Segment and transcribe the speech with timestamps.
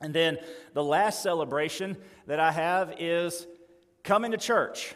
[0.00, 0.38] And then
[0.74, 1.96] the last celebration
[2.26, 3.46] that I have is
[4.04, 4.94] coming to church.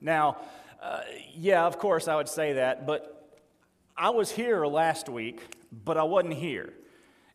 [0.00, 0.38] Now,
[0.82, 1.00] uh,
[1.34, 3.10] yeah, of course I would say that, but
[3.96, 5.40] I was here last week,
[5.84, 6.72] but I wasn't here.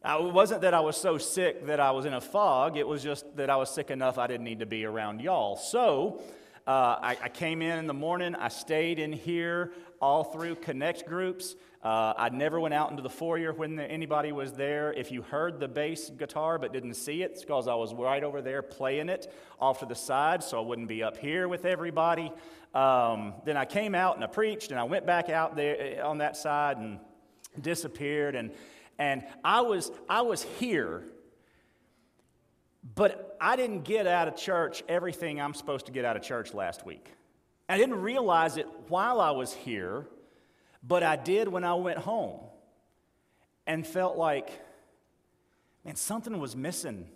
[0.05, 3.03] It wasn't that I was so sick that I was in a fog, it was
[3.03, 5.57] just that I was sick enough I didn't need to be around y'all.
[5.57, 6.21] So
[6.69, 11.07] uh, I, I, came in in the morning, I stayed in here all through Connect
[11.07, 11.55] groups.
[11.83, 14.93] Uh, I never went out into the foyer when the, anybody was there.
[14.93, 18.23] If you heard the bass guitar but didn't see it, it's because I was right
[18.23, 21.65] over there playing it off to the side, so I wouldn't be up here with
[21.65, 22.31] everybody.
[22.75, 26.01] Um, then I came out and I preached, and I went back out there eh,
[26.03, 26.99] on that side and
[27.59, 28.35] disappeared.
[28.35, 28.51] And
[28.99, 31.05] and I was, I was here,
[32.95, 36.53] but I didn't get out of church everything I'm supposed to get out of church
[36.53, 37.11] last week.
[37.67, 40.07] I didn't realize it while I was here,
[40.81, 42.39] but I did when I went home
[43.67, 44.49] and felt like,
[45.85, 47.07] man, something was missing.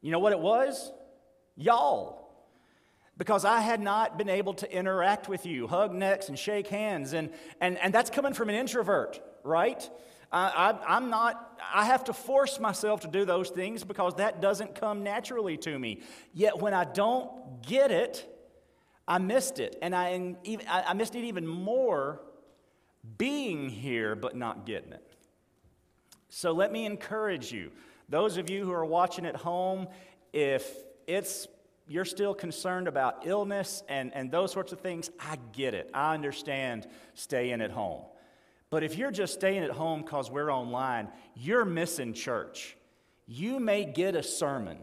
[0.00, 0.90] You know what it was?
[1.56, 2.26] Y'all
[3.16, 7.12] because I had not been able to interact with you, hug necks and shake hands.
[7.12, 9.88] And, and, and that's coming from an introvert, right?
[10.32, 14.74] I, am not, I have to force myself to do those things because that doesn't
[14.74, 16.02] come naturally to me.
[16.34, 18.26] Yet when I don't get it,
[19.06, 19.76] I missed it.
[19.82, 20.34] And I,
[20.68, 22.20] I missed it even more
[23.18, 25.06] being here but not getting it.
[26.28, 27.70] So let me encourage you.
[28.08, 29.88] Those of you who are watching at home,
[30.32, 30.68] if
[31.06, 31.48] it's
[31.88, 35.88] you're still concerned about illness and, and those sorts of things, I get it.
[35.94, 38.02] I understand staying at home.
[38.70, 42.76] But if you're just staying at home because we're online, you're missing church.
[43.26, 44.78] You may get a sermon,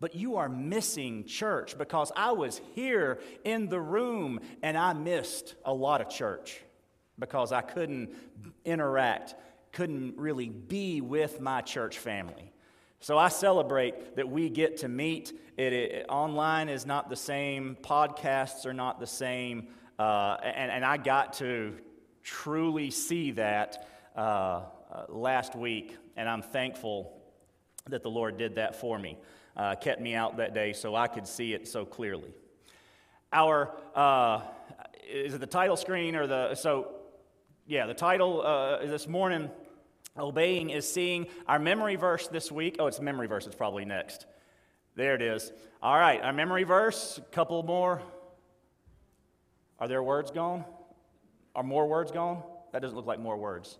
[0.00, 5.54] but you are missing church because I was here in the room and I missed
[5.64, 6.60] a lot of church
[7.18, 8.10] because I couldn't
[8.64, 9.36] interact,
[9.72, 12.52] couldn't really be with my church family.
[13.00, 15.38] So I celebrate that we get to meet.
[15.56, 20.84] It, it, online is not the same, podcasts are not the same, uh, and, and
[20.84, 21.74] I got to
[22.24, 23.86] truly see that
[24.16, 27.20] uh, uh, last week, and I'm thankful
[27.88, 29.18] that the Lord did that for me,
[29.56, 32.32] uh, kept me out that day so I could see it so clearly.
[33.32, 34.40] Our, uh,
[35.08, 36.94] is it the title screen or the, so,
[37.66, 39.50] yeah, the title uh, this morning,
[40.16, 42.76] Obeying is seeing our memory verse this week.
[42.78, 44.26] Oh, it's memory verse, it's probably next.
[44.94, 45.52] There it is.
[45.82, 48.00] All right, our memory verse, a couple more.
[49.78, 50.64] Are there words gone?
[51.54, 52.42] Are more words gone?
[52.72, 53.78] That doesn't look like more words.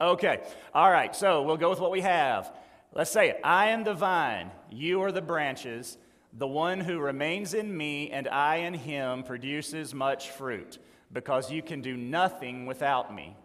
[0.00, 0.42] Uh, okay,
[0.72, 2.52] all right, so we'll go with what we have.
[2.92, 5.98] Let's say it I am the vine, you are the branches.
[6.36, 10.78] The one who remains in me and I in him produces much fruit,
[11.12, 13.36] because you can do nothing without me.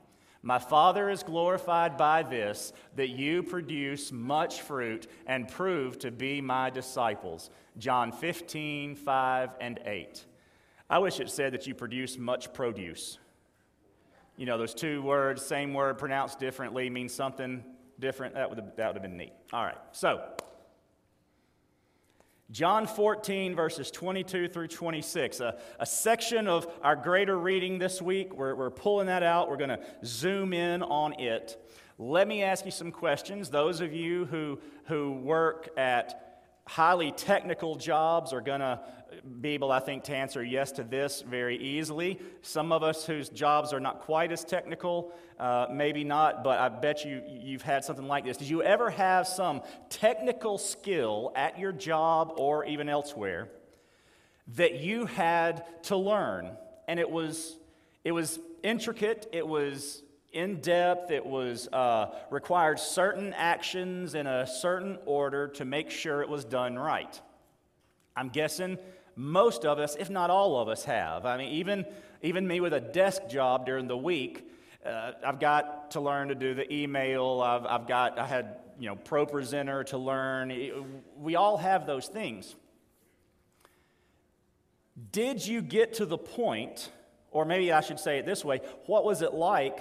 [0.41, 6.41] My Father is glorified by this, that you produce much fruit and prove to be
[6.41, 7.49] my disciples.
[7.77, 10.25] John 15, 5 and 8.
[10.89, 13.19] I wish it said that you produce much produce.
[14.37, 17.63] You know, those two words, same word pronounced differently, means something
[17.99, 18.35] different.
[18.35, 19.33] That would have, that would have been neat.
[19.53, 20.23] All right, so
[22.51, 28.33] John 14, verses 22 through 26, a, a section of our greater reading this week.
[28.33, 29.51] We're, we're pulling that out.
[29.51, 31.63] We're going to zoom in on it.
[31.99, 33.51] Let me ask you some questions.
[33.51, 38.79] Those of you who, who work at highly technical jobs are going to
[39.41, 42.19] be able, I think, to answer yes to this very easily.
[42.41, 46.69] Some of us whose jobs are not quite as technical, uh, maybe not, but I
[46.69, 48.37] bet you you've had something like this.
[48.37, 53.49] Did you ever have some technical skill at your job or even elsewhere
[54.55, 56.51] that you had to learn?
[56.87, 57.57] And it was,
[58.03, 61.11] it was intricate, it was in depth.
[61.11, 66.45] It was uh, required certain actions in a certain order to make sure it was
[66.45, 67.19] done right.
[68.15, 68.77] I'm guessing
[69.19, 71.25] most of us, if not all of us, have.
[71.25, 71.85] I mean, even,
[72.21, 74.49] even me with a desk job during the week,
[74.85, 77.41] uh, I've got to learn to do the email.
[77.41, 81.01] I've, I've got, I had, you know, ProPresenter to learn.
[81.17, 82.55] We all have those things.
[85.11, 86.89] Did you get to the point,
[87.31, 89.79] or maybe I should say it this way, what was it like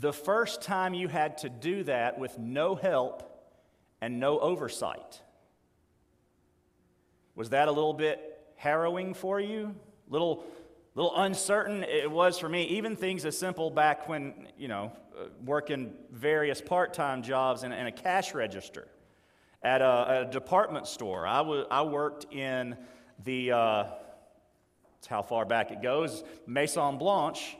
[0.00, 3.30] the first time you had to do that with no help
[4.00, 5.20] and no oversight.
[7.34, 9.74] Was that a little bit harrowing for you?
[10.08, 10.44] Little,
[10.94, 12.64] little uncertain it was for me.
[12.64, 17.72] Even things as simple back when, you know, uh, working various part time jobs in,
[17.72, 18.88] in, a cash register
[19.62, 21.26] at a, a department store.
[21.26, 22.76] I, w- I worked in
[23.24, 23.84] the, uh,
[25.08, 27.56] how far back it goes, Maison Blanche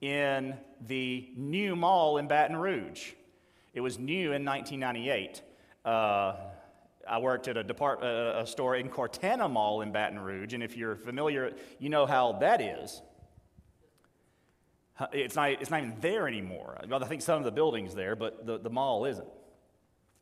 [0.00, 0.56] in
[0.86, 3.12] the new mall in Baton Rouge.
[3.74, 5.42] It was new in 1998.
[5.84, 6.34] Uh,
[7.08, 10.76] I worked at a, depart, a store in Cortana Mall in Baton Rouge, and if
[10.76, 13.02] you're familiar, you know how that is.
[15.12, 16.78] It's not, it's not even there anymore.
[16.90, 19.28] I think some of the building's there, but the, the mall isn't.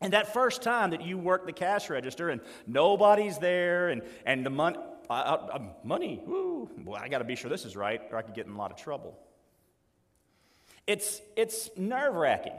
[0.01, 4.45] And that first time that you work the cash register and nobody's there and, and
[4.45, 4.77] the money,
[5.09, 8.35] uh, money, woo, well, I got to be sure this is right or I could
[8.35, 9.19] get in a lot of trouble.
[10.87, 12.53] It's, it's nerve wracking.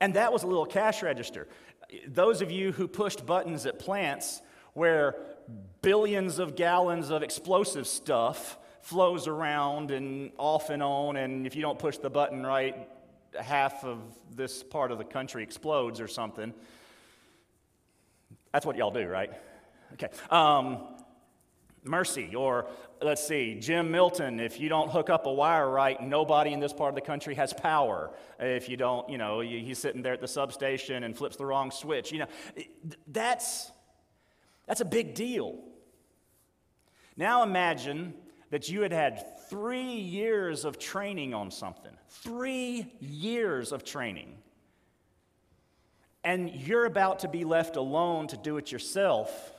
[0.00, 1.46] And that was a little cash register.
[2.06, 4.42] Those of you who pushed buttons at plants
[4.74, 5.16] where
[5.82, 11.62] billions of gallons of explosive stuff flows around and off and on, and if you
[11.62, 12.88] don't push the button right,
[13.38, 13.98] half of
[14.34, 16.52] this part of the country explodes or something.
[18.52, 19.30] That's what y'all do, right?
[19.94, 20.08] Okay.
[20.30, 20.78] Um,
[21.84, 22.66] mercy, or
[23.00, 26.72] let's see, Jim Milton, if you don't hook up a wire right, nobody in this
[26.72, 28.10] part of the country has power.
[28.38, 31.70] If you don't, you know, he's sitting there at the substation and flips the wrong
[31.70, 32.12] switch.
[32.12, 32.26] You know,
[33.06, 33.72] that's,
[34.66, 35.58] that's a big deal.
[37.16, 38.14] Now imagine
[38.50, 41.92] that you had had three years of training on something.
[42.08, 44.36] Three years of training.
[46.22, 49.52] And you're about to be left alone to do it yourself,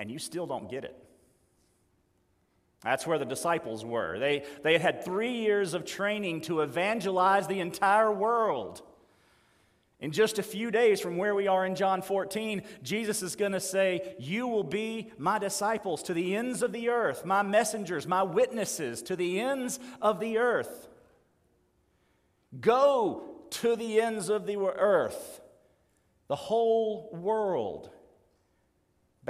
[0.00, 0.96] and you still don't get it.
[2.82, 4.18] That's where the disciples were.
[4.18, 8.80] They, they had had three years of training to evangelize the entire world.
[10.00, 13.52] In just a few days from where we are in John 14, Jesus is going
[13.52, 18.06] to say, You will be my disciples to the ends of the earth, my messengers,
[18.06, 20.88] my witnesses to the ends of the earth.
[22.58, 25.42] Go to the ends of the earth,
[26.28, 27.90] the whole world.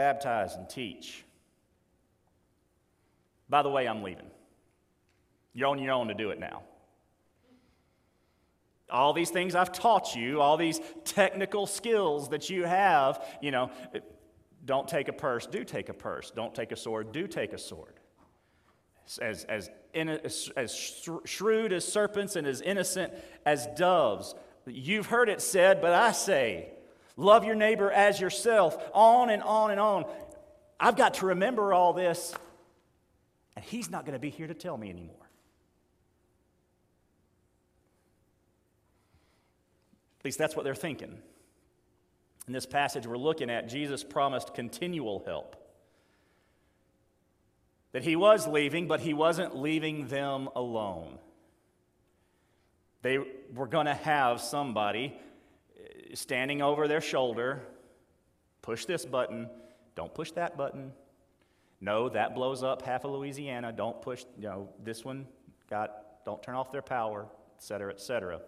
[0.00, 1.26] Baptize and teach.
[3.50, 4.30] By the way, I'm leaving.
[5.52, 6.62] You're on your own to do it now.
[8.88, 13.70] All these things I've taught you, all these technical skills that you have, you know,
[14.64, 16.30] don't take a purse, do take a purse.
[16.30, 17.92] Don't take a sword, do take a sword.
[19.20, 20.74] As, as, as, as
[21.26, 23.12] shrewd as serpents and as innocent
[23.44, 24.34] as doves.
[24.66, 26.70] You've heard it said, but I say,
[27.20, 30.04] love your neighbor as yourself, on and on and on.
[30.78, 32.34] I've got to remember all this,
[33.54, 35.16] and he's not going to be here to tell me anymore.
[40.20, 41.18] At least that's what they're thinking.
[42.46, 45.56] In this passage we're looking at, Jesus promised continual help.
[47.92, 51.18] That he was leaving, but he wasn't leaving them alone.
[53.02, 53.18] They
[53.54, 55.16] were going to have somebody
[56.14, 57.62] standing over their shoulder,
[58.62, 59.48] push this button,
[59.94, 60.92] don't push that button.
[61.80, 63.72] No, that blows up half of Louisiana.
[63.72, 65.26] Don't push, you know, this one
[65.68, 67.26] got, don't turn off their power,
[67.56, 68.40] et cetera, et cetera.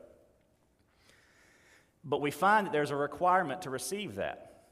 [2.04, 4.64] But we find that there's a requirement to receive that.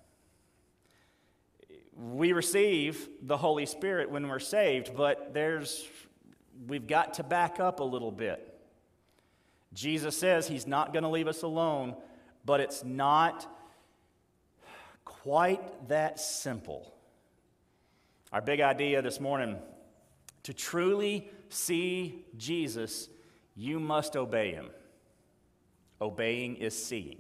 [1.97, 5.87] We receive the Holy Spirit when we're saved, but there's
[6.67, 8.47] we've got to back up a little bit.
[9.73, 11.95] Jesus says he's not going to leave us alone,
[12.45, 13.47] but it's not
[15.05, 16.95] quite that simple.
[18.33, 19.59] Our big idea this morning
[20.45, 23.09] to truly see Jesus,
[23.57, 24.71] you must obey him.
[26.01, 27.19] Obeying is seeing.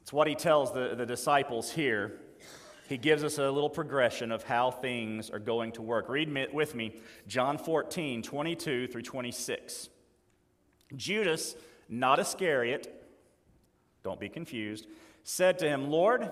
[0.00, 2.20] It's what he tells the, the disciples here.
[2.88, 6.08] He gives us a little progression of how things are going to work.
[6.08, 9.88] Read with me John 14, 22 through 26.
[10.94, 11.56] Judas,
[11.88, 13.01] not Iscariot,
[14.02, 14.86] don't be confused,
[15.24, 16.30] said to him, Lord,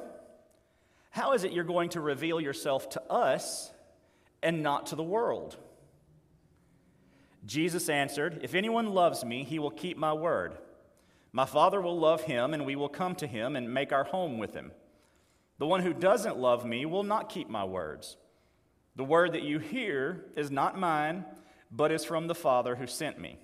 [1.10, 3.70] how is it you're going to reveal yourself to us
[4.42, 5.56] and not to the world?
[7.46, 10.58] Jesus answered, If anyone loves me, he will keep my word
[11.32, 14.38] my Father will love him, and we will come to him and make our home
[14.38, 14.72] with him.
[15.58, 18.16] The one who doesn't love me will not keep my words.
[18.96, 21.24] The word that you hear is not mine,
[21.70, 23.38] but is from the Father who sent me.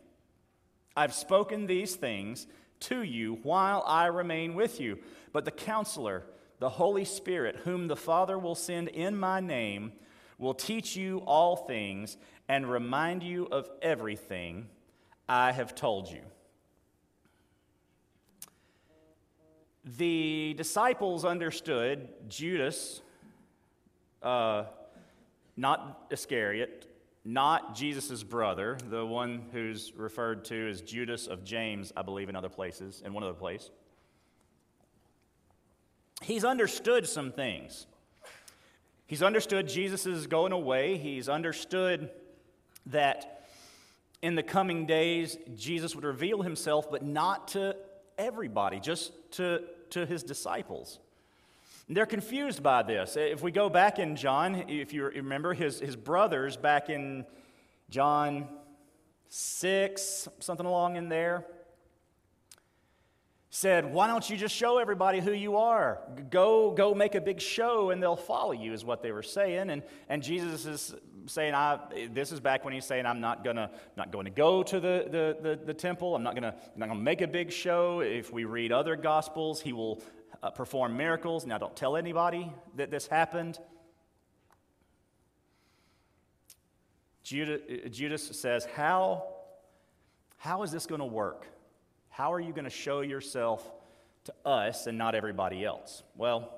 [0.96, 2.46] I've spoken these things
[2.80, 4.98] to you while I remain with you,
[5.32, 6.24] but the counselor,
[6.58, 9.92] the Holy Spirit, whom the Father will send in my name,
[10.38, 12.16] will teach you all things
[12.48, 14.68] and remind you of everything
[15.28, 16.22] I have told you.
[19.84, 23.02] The disciples understood Judas,
[24.22, 24.64] uh,
[25.56, 26.85] not Iscariot,
[27.26, 32.36] not Jesus' brother, the one who's referred to as Judas of James, I believe, in
[32.36, 33.68] other places, in one other place.
[36.22, 37.86] He's understood some things.
[39.06, 40.98] He's understood Jesus is going away.
[40.98, 42.10] He's understood
[42.86, 43.48] that
[44.22, 47.76] in the coming days, Jesus would reveal himself, but not to
[48.16, 51.00] everybody, just to, to his disciples.
[51.88, 53.16] They're confused by this.
[53.16, 57.24] If we go back in John, if you remember his, his brothers back in
[57.90, 58.48] John
[59.28, 61.46] 6, something along in there,
[63.50, 66.00] said, Why don't you just show everybody who you are?
[66.28, 69.70] Go, go make a big show and they'll follow you, is what they were saying.
[69.70, 70.94] And, and Jesus is
[71.26, 71.78] saying, I,
[72.12, 75.06] This is back when he's saying, I'm not, gonna, not going to go to the,
[75.08, 76.16] the, the, the temple.
[76.16, 78.00] I'm not going to make a big show.
[78.00, 80.02] If we read other gospels, he will
[80.42, 81.46] uh, perform miracles.
[81.46, 83.58] Now, don't tell anybody that this happened.
[87.22, 89.24] Judas, Judas says, How,
[90.36, 91.46] how is this going to work?
[92.08, 93.68] How are you going to show yourself
[94.24, 96.02] to us and not everybody else?
[96.16, 96.52] Well,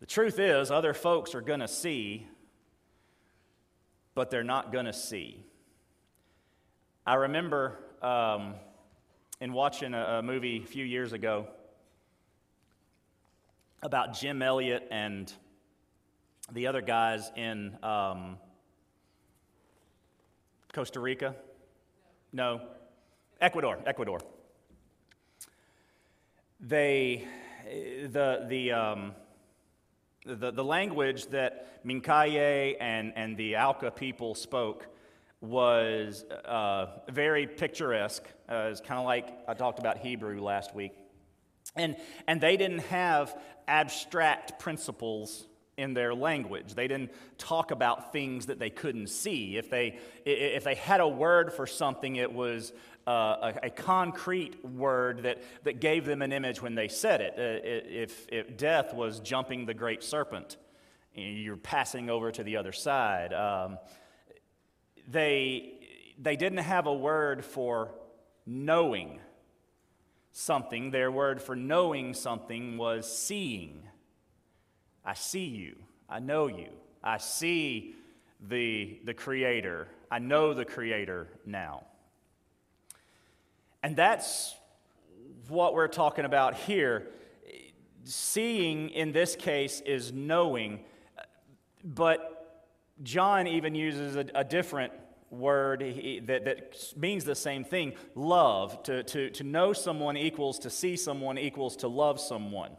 [0.00, 2.26] the truth is, other folks are going to see,
[4.14, 5.44] but they're not going to see.
[7.06, 8.54] I remember um,
[9.40, 11.48] in watching a, a, movie a few years ago
[13.86, 15.32] about Jim Elliot and
[16.52, 18.36] the other guys in um,
[20.72, 21.36] Costa Rica.
[22.32, 22.62] No,
[23.40, 24.18] Ecuador, Ecuador.
[26.58, 27.28] They,
[27.64, 29.14] the, the, um,
[30.24, 34.88] the, the language that Mincaye and, and the Auca people spoke
[35.40, 38.24] was uh, very picturesque.
[38.48, 40.92] Uh, it's kind of like I talked about Hebrew last week.
[41.76, 43.36] And, and they didn't have
[43.68, 46.74] abstract principles in their language.
[46.74, 49.56] They didn't talk about things that they couldn't see.
[49.56, 52.72] If they, if they had a word for something, it was
[53.06, 57.34] uh, a, a, concrete word that, that gave them an image when they said it.
[57.36, 60.56] Uh, if, if death was jumping the great serpent,
[61.14, 63.32] you're passing over to the other side.
[63.32, 63.78] Um,
[65.08, 65.74] they,
[66.18, 67.92] they didn't have a word for
[68.44, 69.20] knowing
[70.38, 70.90] something.
[70.90, 73.82] Their word for knowing something was seeing.
[75.02, 75.76] I see you.
[76.10, 76.68] I know you.
[77.02, 77.94] I see
[78.46, 79.88] the, the Creator.
[80.10, 81.84] I know the Creator now.
[83.82, 84.54] And that's
[85.48, 87.08] what we're talking about here.
[88.04, 90.80] Seeing in this case is knowing,
[91.82, 92.66] but
[93.02, 94.92] John even uses a, a different
[95.38, 95.80] word
[96.26, 98.82] that, that means the same thing love.
[98.84, 102.72] To, to, to know someone equals to see someone equals to love someone.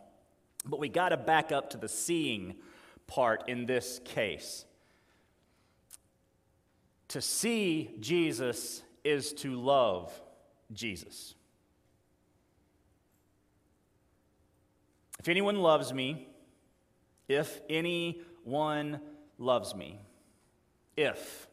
[0.66, 2.56] But we got to back up to the seeing
[3.08, 4.66] part in this case.
[7.10, 10.12] To see Jesus is to love
[10.74, 11.36] Jesus.
[15.20, 16.28] If anyone loves me,
[17.28, 19.00] if anyone
[19.38, 20.00] loves me,
[20.96, 21.47] if.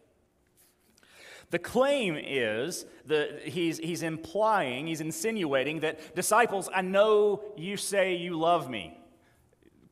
[1.55, 8.17] The claim is that he's, he's implying, he's insinuating that disciples, I know you say
[8.17, 8.99] you love me.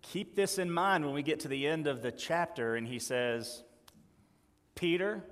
[0.00, 2.98] Keep this in mind when we get to the end of the chapter and he
[2.98, 3.62] says,
[4.74, 5.22] Peter,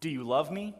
[0.00, 0.74] do you love me?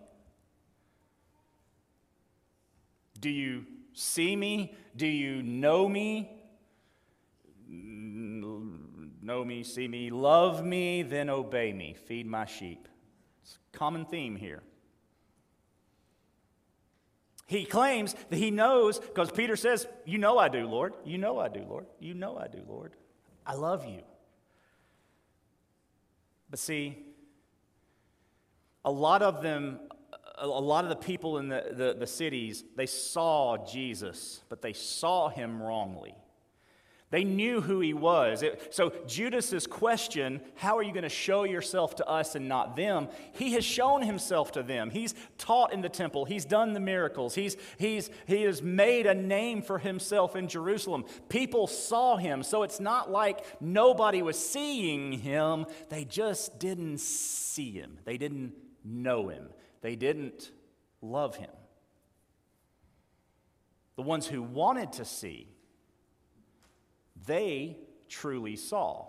[3.20, 4.74] Do you see me?
[4.96, 6.30] Do you know me?
[7.68, 12.88] Know me, see me, love me, then obey me, feed my sheep.
[13.42, 14.62] It's a common theme here.
[17.46, 20.94] He claims that he knows, because Peter says, You know I do, Lord.
[21.04, 21.86] You know I do, Lord.
[22.00, 22.94] You know I do, Lord.
[23.46, 24.00] I love you.
[26.48, 26.98] But see,
[28.84, 29.80] a lot of them
[30.38, 34.72] a lot of the people in the, the, the, cities, they saw Jesus, but they
[34.72, 36.14] saw him wrongly.
[37.12, 38.42] They knew who he was.
[38.42, 42.74] It, so, Judas's question, how are you going to show yourself to us and not
[42.74, 43.08] them?
[43.32, 44.90] He has shown himself to them.
[44.90, 49.14] He's taught in the temple, he's done the miracles, he's, he's, he has made a
[49.14, 51.04] name for himself in Jerusalem.
[51.28, 52.42] People saw him.
[52.42, 58.54] So, it's not like nobody was seeing him, they just didn't see him, they didn't
[58.84, 59.50] know him.
[59.82, 60.50] They didn't
[61.02, 61.50] love him.
[63.96, 65.51] The ones who wanted to see,
[67.26, 67.76] they
[68.08, 69.06] truly saw.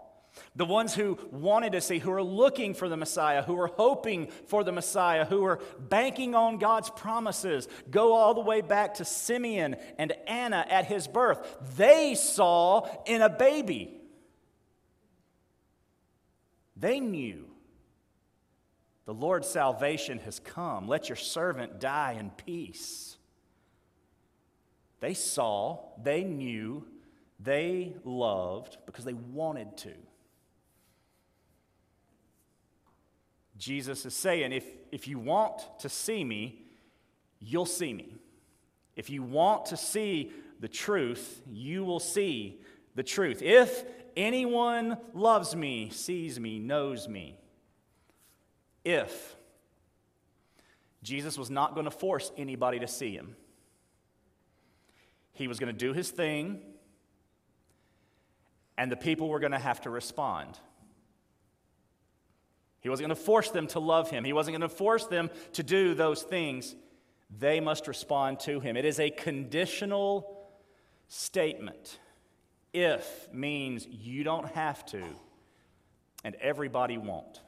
[0.55, 4.27] The ones who wanted to see, who are looking for the Messiah, who are hoping
[4.48, 9.05] for the Messiah, who are banking on God's promises, go all the way back to
[9.05, 11.58] Simeon and Anna at his birth.
[11.77, 14.01] They saw in a baby.
[16.75, 17.46] They knew
[19.05, 20.88] the Lord's salvation has come.
[20.88, 23.17] Let your servant die in peace.
[25.00, 26.88] They saw, they knew,
[27.43, 29.93] they loved because they wanted to.
[33.57, 36.65] Jesus is saying, if, if you want to see me,
[37.39, 38.15] you'll see me.
[38.95, 42.59] If you want to see the truth, you will see
[42.95, 43.41] the truth.
[43.41, 43.83] If
[44.15, 47.38] anyone loves me, sees me, knows me,
[48.83, 49.35] if
[51.01, 53.35] Jesus was not going to force anybody to see him,
[55.33, 56.62] he was going to do his thing,
[58.77, 60.58] and the people were going to have to respond.
[62.82, 64.25] He wasn't going to force them to love him.
[64.25, 66.75] He wasn't going to force them to do those things.
[67.39, 68.75] They must respond to him.
[68.75, 70.50] It is a conditional
[71.08, 72.00] statement.
[72.74, 75.03] If means you don't have to,
[76.24, 77.39] and everybody won't.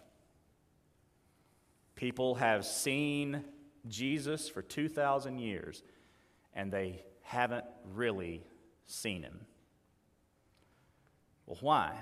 [1.95, 3.43] People have seen
[3.87, 5.83] Jesus for 2,000 years,
[6.53, 8.43] and they haven't really
[8.85, 9.41] seen him.
[11.61, 11.93] Well, why?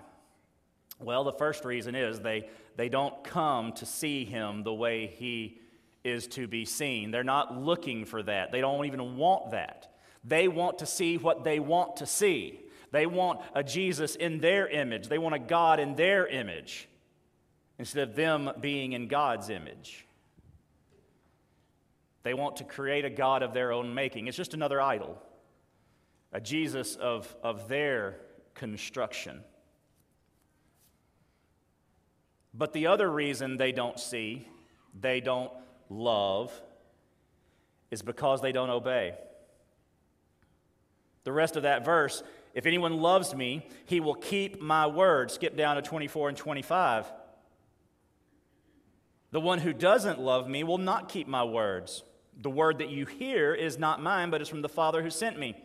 [0.99, 5.59] Well, the first reason is they, they don't come to see him the way he
[6.03, 7.11] is to be seen.
[7.11, 8.51] They're not looking for that.
[8.51, 9.91] They don't even want that.
[10.23, 12.59] They want to see what they want to see.
[12.91, 16.87] They want a Jesus in their image, they want a God in their image
[17.79, 20.05] instead of them being in God's image.
[22.21, 24.27] They want to create a God of their own making.
[24.27, 25.21] It's just another idol,
[26.31, 28.19] a Jesus of, of their
[28.53, 29.43] construction.
[32.53, 34.47] But the other reason they don't see,
[34.99, 35.51] they don't
[35.89, 36.51] love,
[37.89, 39.15] is because they don't obey.
[41.23, 42.21] The rest of that verse
[42.53, 45.31] if anyone loves me, he will keep my word.
[45.31, 47.11] Skip down to 24 and 25.
[49.31, 52.03] The one who doesn't love me will not keep my words.
[52.39, 55.39] The word that you hear is not mine, but is from the Father who sent
[55.39, 55.55] me.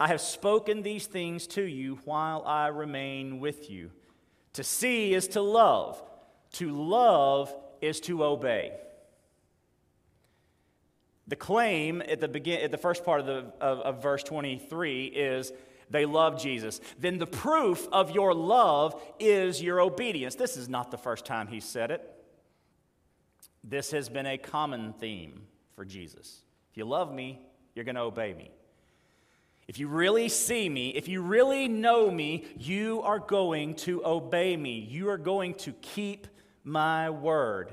[0.00, 3.90] I have spoken these things to you while I remain with you.
[4.54, 6.02] To see is to love,
[6.52, 8.72] to love is to obey.
[11.28, 15.04] The claim at the, begin, at the first part of, the, of, of verse 23
[15.04, 15.52] is
[15.90, 16.80] they love Jesus.
[16.98, 20.34] Then the proof of your love is your obedience.
[20.34, 22.10] This is not the first time he said it.
[23.62, 25.42] This has been a common theme
[25.76, 26.40] for Jesus.
[26.70, 27.38] If you love me,
[27.74, 28.50] you're going to obey me.
[29.70, 34.56] If you really see me, if you really know me, you are going to obey
[34.56, 34.80] me.
[34.80, 36.26] You are going to keep
[36.64, 37.72] my word.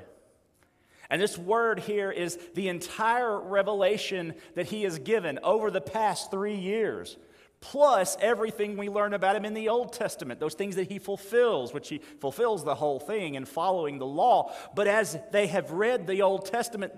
[1.09, 6.29] And this word here is the entire revelation that he has given over the past
[6.29, 7.17] three years,
[7.59, 11.73] plus everything we learn about him in the Old Testament, those things that he fulfills,
[11.73, 14.53] which he fulfills the whole thing in following the law.
[14.75, 16.93] But as they have read the Old Testament,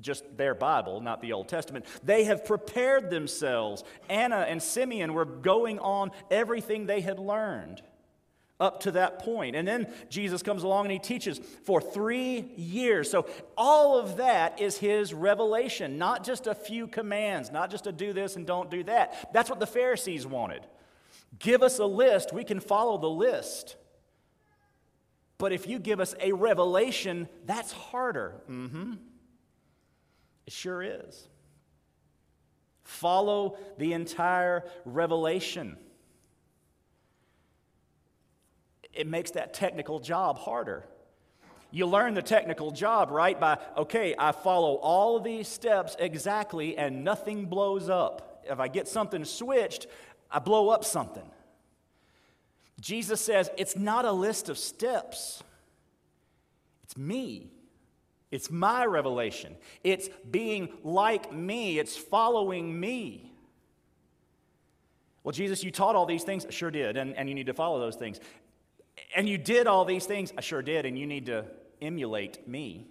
[0.00, 3.84] just their Bible, not the Old Testament, they have prepared themselves.
[4.08, 7.82] Anna and Simeon were going on everything they had learned
[8.58, 9.54] up to that point.
[9.54, 13.10] And then Jesus comes along and he teaches for three years.
[13.10, 17.92] So all of that is his revelation, not just a few commands, not just to
[17.92, 19.32] do this and don't do that.
[19.32, 20.66] That's what the Pharisees wanted.
[21.38, 23.76] Give us a list, we can follow the list.
[25.38, 28.40] But if you give us a revelation, that's harder.
[28.48, 28.94] Mm-hmm.
[30.46, 31.28] It sure is.
[32.84, 35.76] Follow the entire revelation
[38.96, 40.84] it makes that technical job harder.
[41.70, 43.38] You learn the technical job, right?
[43.38, 48.44] By, okay, I follow all these steps exactly and nothing blows up.
[48.48, 49.86] If I get something switched,
[50.30, 51.28] I blow up something.
[52.80, 55.42] Jesus says it's not a list of steps,
[56.84, 57.50] it's me.
[58.30, 59.56] It's my revelation.
[59.84, 61.78] It's being like me.
[61.78, 63.32] It's following me.
[65.22, 66.44] Well, Jesus, you taught all these things.
[66.50, 68.20] Sure did, and, and you need to follow those things.
[69.14, 70.32] And you did all these things.
[70.36, 71.44] I sure did, and you need to
[71.80, 72.86] emulate me.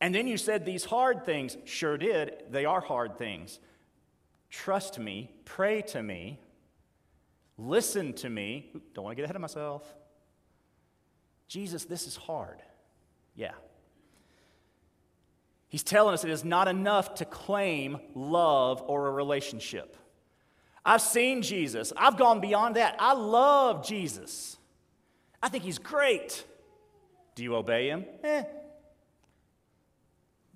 [0.00, 1.56] And then you said these hard things.
[1.64, 2.44] Sure did.
[2.50, 3.58] They are hard things.
[4.50, 6.38] Trust me, pray to me,
[7.58, 8.70] listen to me.
[8.94, 9.82] Don't want to get ahead of myself.
[11.48, 12.62] Jesus, this is hard.
[13.34, 13.52] Yeah.
[15.68, 19.96] He's telling us it is not enough to claim love or a relationship.
[20.84, 21.92] I've seen Jesus.
[21.96, 22.96] I've gone beyond that.
[22.98, 24.57] I love Jesus.
[25.42, 26.44] I think he's great.
[27.34, 28.04] Do you obey him?
[28.24, 28.42] Eh.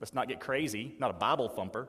[0.01, 0.95] Let's not get crazy.
[0.99, 1.89] Not a Bible thumper.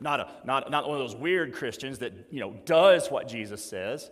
[0.00, 3.62] Not, a, not, not one of those weird Christians that, you know, does what Jesus
[3.62, 4.10] says.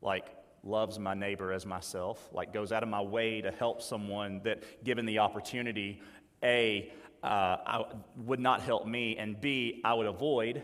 [0.00, 0.26] Like,
[0.62, 2.26] loves my neighbor as myself.
[2.32, 6.00] Like, goes out of my way to help someone that, given the opportunity,
[6.42, 6.90] A,
[7.22, 7.84] uh, I,
[8.24, 10.62] would not help me, and B, I would avoid.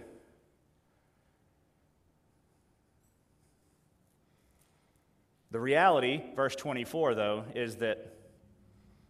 [5.51, 8.15] The reality, verse 24, though, is that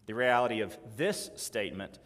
[0.06, 1.98] the reality of this statement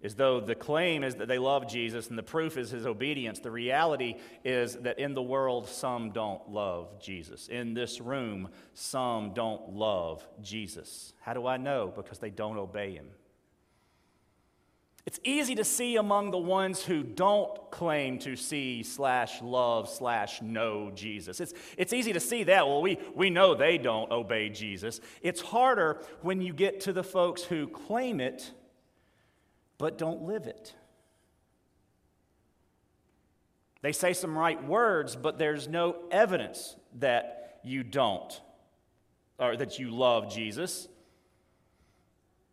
[0.00, 3.38] is though the claim is that they love Jesus and the proof is his obedience.
[3.38, 7.48] The reality is that in the world, some don't love Jesus.
[7.48, 11.12] In this room, some don't love Jesus.
[11.20, 11.92] How do I know?
[11.94, 13.08] Because they don't obey him.
[15.06, 20.42] It's easy to see among the ones who don't claim to see slash love slash
[20.42, 21.40] know Jesus.
[21.40, 22.66] It's, it's easy to see that.
[22.66, 25.00] Well, we, we know they don't obey Jesus.
[25.22, 28.52] It's harder when you get to the folks who claim it
[29.78, 30.74] but don't live it.
[33.80, 38.38] They say some right words, but there's no evidence that you don't
[39.38, 40.86] or that you love Jesus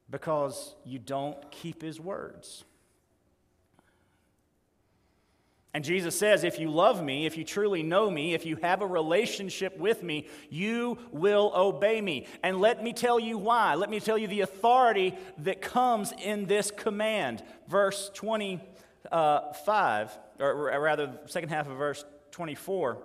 [0.09, 2.63] because you don't keep his words.
[5.73, 8.81] And Jesus says, if you love me, if you truly know me, if you have
[8.81, 12.25] a relationship with me, you will obey me.
[12.41, 13.75] And let me tell you why.
[13.75, 17.43] Let me tell you the authority that comes in this command.
[17.67, 18.59] Verse 25,
[19.11, 22.97] uh, or rather, second half of verse 24.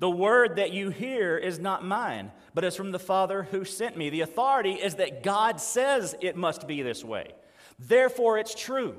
[0.00, 3.98] The word that you hear is not mine, but is from the Father who sent
[3.98, 4.08] me.
[4.08, 7.32] The authority is that God says it must be this way.
[7.78, 8.96] Therefore, it's true.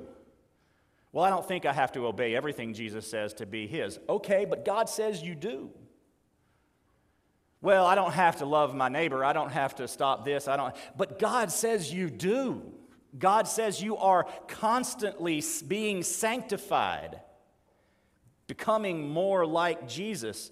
[1.11, 3.99] Well, I don't think I have to obey everything Jesus says to be His.
[4.07, 5.71] Okay, but God says you do.
[7.63, 9.25] Well, I don't have to love my neighbor.
[9.25, 10.47] I don't have to stop this.
[10.47, 10.75] I don't.
[10.95, 12.61] But God says you do.
[13.17, 17.21] God says you are constantly being sanctified,
[18.45, 20.51] becoming more like Jesus.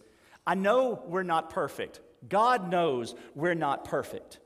[0.50, 2.00] I know we're not perfect.
[2.28, 4.40] God knows we're not perfect.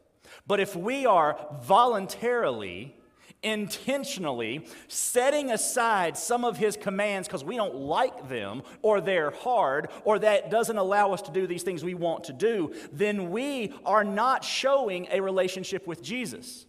[0.46, 2.94] But if we are voluntarily,
[3.42, 9.88] intentionally setting aside some of his commands because we don't like them or they're hard
[10.04, 13.74] or that doesn't allow us to do these things we want to do, then we
[13.86, 16.66] are not showing a relationship with Jesus.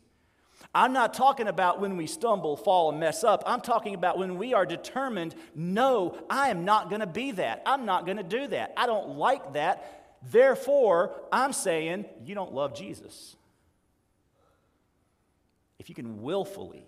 [0.74, 3.44] I'm not talking about when we stumble, fall, and mess up.
[3.46, 7.62] I'm talking about when we are determined, no, I am not going to be that.
[7.64, 8.72] I'm not going to do that.
[8.76, 10.18] I don't like that.
[10.30, 13.36] Therefore, I'm saying, you don't love Jesus.
[15.78, 16.86] If you can willfully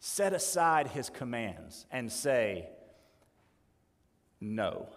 [0.00, 2.68] set aside his commands and say,
[4.40, 4.88] no.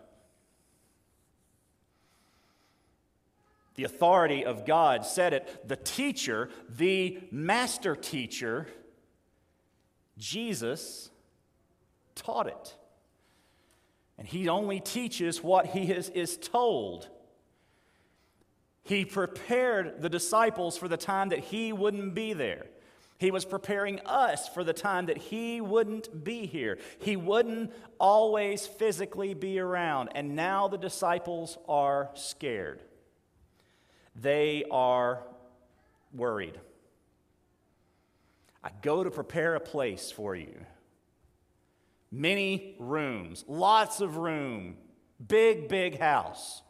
[3.78, 5.68] The authority of God said it.
[5.68, 8.68] The teacher, the master teacher,
[10.18, 11.12] Jesus,
[12.16, 12.76] taught it.
[14.18, 17.08] And he only teaches what he is, is told.
[18.84, 22.66] He prepared the disciples for the time that he wouldn't be there.
[23.20, 26.80] He was preparing us for the time that he wouldn't be here.
[27.00, 30.10] He wouldn't always physically be around.
[30.16, 32.82] And now the disciples are scared
[34.20, 35.24] they are
[36.14, 36.60] worried.
[38.64, 40.54] I go to prepare a place for you.
[42.12, 44.78] Many rooms, lots of room,
[45.26, 46.62] big, big house,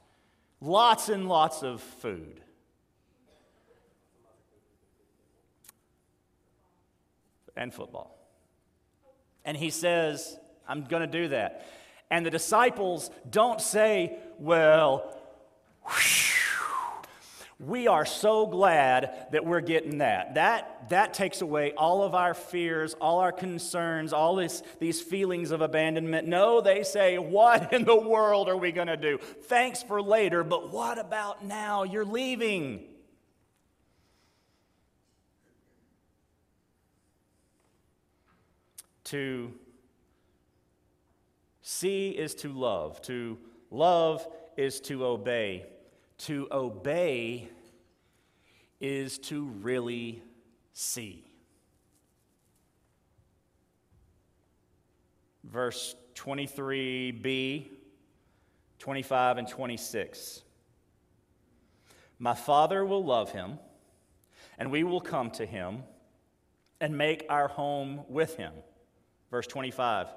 [0.59, 2.41] lots and lots of food.
[7.55, 8.15] And football.
[9.45, 11.65] And he says, I'm going to do that.
[12.11, 15.17] And the disciples don't say, well,
[15.85, 16.36] whoosh,
[17.59, 20.35] we are so glad that we're getting that.
[20.35, 25.49] That, that takes away all of our fears, all our concerns, all this, these feelings
[25.49, 26.27] of abandonment.
[26.27, 29.17] No, they say, What in the world are we going to do?
[29.17, 31.81] Thanks for later, but what about now?
[31.81, 32.83] You're leaving.
[39.05, 39.51] To
[41.61, 43.39] see is to love, to
[43.71, 45.65] love is to obey.
[46.19, 47.49] To obey
[48.79, 50.21] is to really
[50.73, 51.23] see.
[55.43, 57.67] Verse 23b,
[58.79, 60.41] 25, and 26.
[62.19, 63.59] My Father will love him,
[64.57, 65.83] and we will come to him
[66.81, 68.53] and make our home with him.
[69.31, 70.07] Verse 25.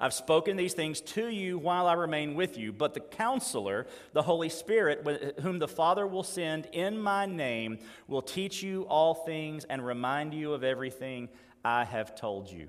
[0.00, 4.22] I've spoken these things to you while I remain with you, but the counselor, the
[4.22, 9.64] Holy Spirit, whom the Father will send in my name, will teach you all things
[9.64, 11.28] and remind you of everything
[11.62, 12.68] I have told you.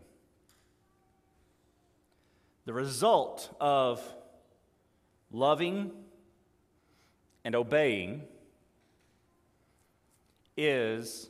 [2.65, 4.01] The result of
[5.31, 5.91] loving
[7.45, 8.23] and obeying
[10.57, 11.29] is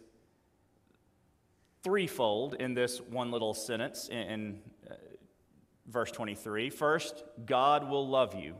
[1.83, 4.59] threefold in this one little sentence in,
[5.87, 6.69] verse 23.
[6.69, 8.55] First, God will love you.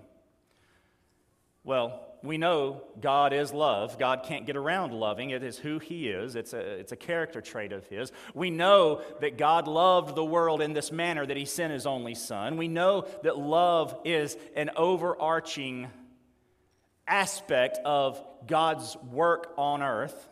[1.64, 3.98] Well, We know God is love.
[3.98, 5.32] God can't get around loving.
[5.32, 8.12] It is who He is, it's a, it's a character trait of His.
[8.36, 12.14] We know that God loved the world in this manner that He sent His only
[12.14, 12.58] Son.
[12.58, 15.90] We know that love is an overarching
[17.08, 20.28] aspect of God's work on earth.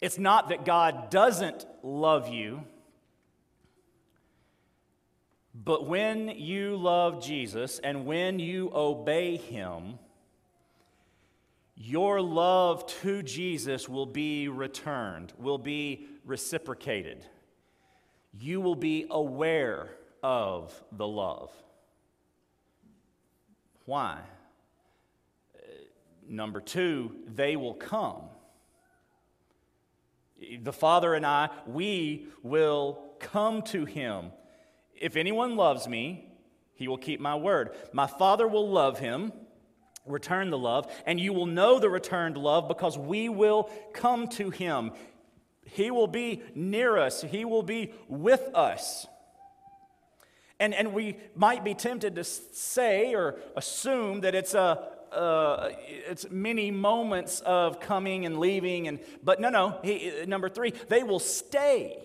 [0.00, 2.64] It's not that God doesn't love you,
[5.64, 9.98] but when you love Jesus and when you obey Him,
[11.74, 17.24] your love to Jesus will be returned, will be reciprocated.
[18.38, 19.90] You will be aware
[20.22, 21.50] of the love.
[23.84, 24.18] Why?
[25.56, 25.60] Uh,
[26.28, 28.22] number two, they will come.
[30.62, 34.30] The Father and I, we will come to Him.
[35.00, 36.26] If anyone loves me,
[36.74, 37.70] he will keep my word.
[37.92, 39.32] My Father will love him,
[40.06, 44.50] return the love, and you will know the returned love because we will come to
[44.50, 44.92] him.
[45.64, 49.06] He will be near us, He will be with us.
[50.60, 56.28] And, and we might be tempted to say or assume that it's a, uh, it's
[56.30, 59.78] many moments of coming and leaving, and but no, no.
[59.84, 61.98] He, number three, they will stay.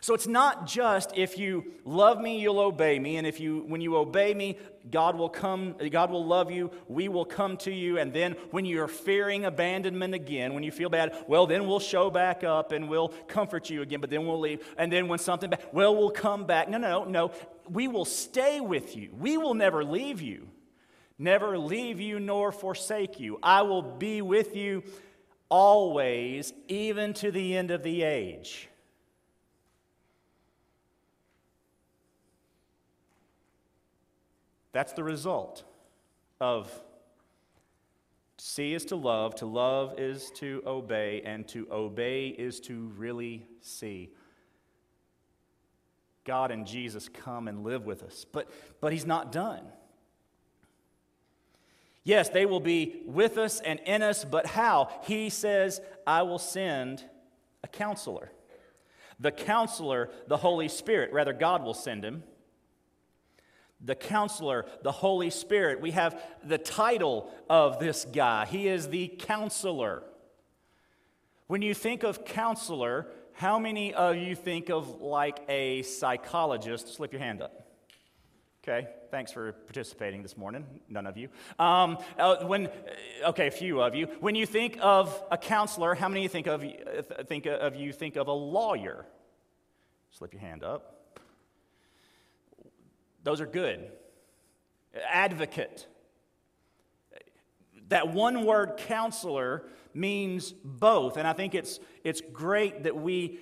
[0.00, 3.80] So it's not just if you love me, you'll obey me, and if you when
[3.80, 4.56] you obey me,
[4.90, 8.64] God will come, God will love you, we will come to you, and then when
[8.64, 12.88] you're fearing abandonment again, when you feel bad, well then we'll show back up and
[12.88, 14.66] we'll comfort you again, but then we'll leave.
[14.78, 16.68] And then when something bad, well we'll come back.
[16.68, 17.32] No, no, no.
[17.68, 19.10] We will stay with you.
[19.16, 20.48] We will never leave you
[21.20, 23.38] never leave you nor forsake you.
[23.42, 24.82] I will be with you
[25.50, 28.69] always, even to the end of the age.
[34.72, 35.64] That's the result
[36.40, 36.70] of
[38.38, 43.46] see is to love, to love is to obey, and to obey is to really
[43.60, 44.10] see.
[46.24, 48.24] God and Jesus come and live with us.
[48.30, 48.48] But,
[48.80, 49.62] but He's not done.
[52.02, 54.88] Yes, they will be with us and in us, but how?
[55.04, 57.04] He says, I will send
[57.62, 58.32] a counselor.
[59.18, 62.22] The counselor, the Holy Spirit, rather, God will send him.
[63.82, 65.80] The counselor, the Holy Spirit.
[65.80, 68.46] We have the title of this guy.
[68.46, 70.02] He is the counselor.
[71.46, 76.94] When you think of counselor, how many of you think of like a psychologist?
[76.94, 77.66] Slip your hand up.
[78.62, 80.66] Okay, thanks for participating this morning.
[80.90, 81.30] None of you.
[81.58, 84.06] Um, uh, when, uh, okay, a few of you.
[84.20, 86.62] When you think of a counselor, how many you think of
[87.26, 89.06] think of you think of a lawyer?
[90.10, 90.99] Slip your hand up.
[93.30, 93.92] Those are good.
[95.08, 95.86] Advocate.
[97.86, 103.38] That one word counselor means both, and I think it's it's great that we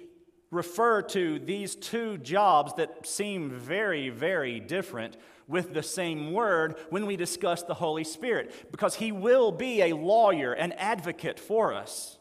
[0.51, 7.07] refer to these two jobs that seem very, very different with the same word when
[7.07, 12.18] we discuss the Holy Spirit, because He will be a lawyer, an advocate for us.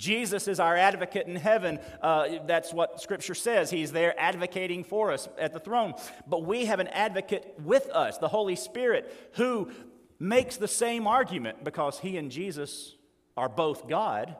[0.00, 1.78] Jesus is our advocate in heaven.
[2.00, 3.70] Uh, that's what Scripture says.
[3.70, 5.94] He's there advocating for us at the throne.
[6.26, 9.70] But we have an advocate with us, the Holy Spirit, who
[10.18, 12.96] makes the same argument because He and Jesus
[13.36, 14.34] are both God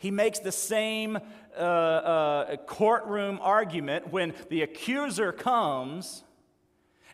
[0.00, 1.18] he makes the same
[1.54, 6.24] uh, uh, courtroom argument when the accuser comes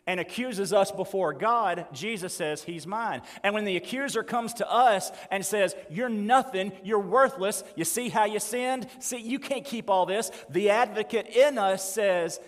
[0.07, 3.21] and accuses us before God, Jesus says, He's mine.
[3.43, 8.07] And when the accuser comes to us and says, You're nothing, you're worthless, you see
[8.07, 8.87] how you sinned?
[8.99, 10.31] See, you can't keep all this.
[10.49, 12.39] The advocate in us says,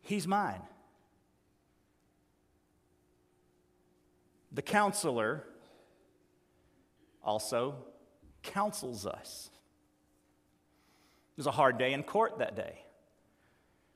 [0.00, 0.60] He's mine.
[4.50, 5.44] The counselor
[7.22, 7.76] also
[8.42, 9.50] counsels us.
[11.36, 12.80] It was a hard day in court that day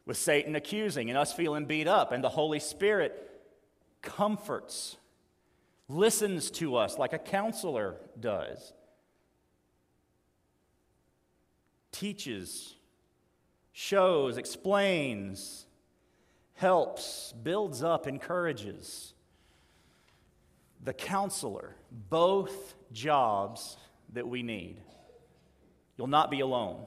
[0.05, 3.31] with Satan accusing and us feeling beat up, and the Holy Spirit
[4.03, 4.97] comforts,
[5.89, 8.73] listens to us like a counselor does,
[11.93, 12.75] teaches,
[13.73, 15.67] shows, explains,
[16.55, 19.15] helps, builds up, encourages.
[20.85, 21.77] The counselor,
[22.11, 23.77] both jobs
[24.15, 24.79] that we need.
[25.97, 26.87] You'll not be alone.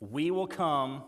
[0.00, 1.04] We will come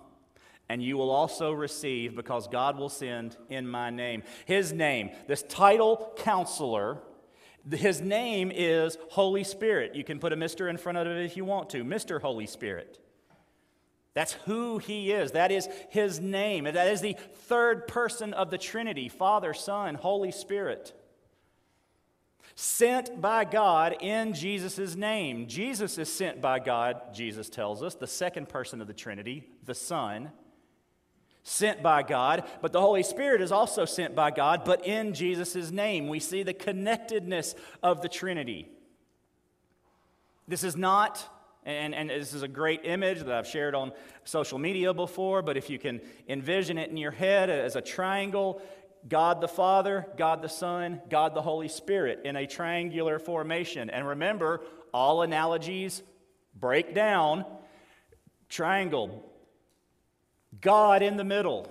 [0.69, 4.23] and you will also receive because God will send in my name.
[4.45, 6.99] His name, this title counselor,
[7.71, 9.95] his name is Holy Spirit.
[9.95, 10.71] You can put a Mr.
[10.71, 11.85] in front of it if you want to.
[11.85, 12.21] Mr.
[12.21, 13.01] Holy Spirit.
[14.15, 15.33] That's who he is.
[15.33, 16.65] That is his name.
[16.65, 20.93] That is the third person of the Trinity Father, Son, Holy Spirit.
[22.55, 25.47] Sent by God in Jesus' name.
[25.47, 29.75] Jesus is sent by God, Jesus tells us, the second person of the Trinity, the
[29.75, 30.33] Son.
[31.43, 35.71] Sent by God, but the Holy Spirit is also sent by God, but in Jesus'
[35.71, 36.09] name.
[36.09, 38.69] We see the connectedness of the Trinity.
[40.47, 41.27] This is not
[41.69, 43.93] and, and this is a great image that I've shared on
[44.25, 48.63] social media before, but if you can envision it in your head as a triangle,
[49.07, 53.91] God the Father, God the Son, God the Holy Spirit in a triangular formation.
[53.91, 54.63] And remember,
[54.95, 56.03] all analogies
[56.55, 57.45] break down.
[58.49, 59.31] Triangle,
[60.61, 61.67] God in the middle.